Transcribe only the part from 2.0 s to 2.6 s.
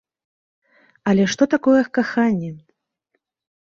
каханне?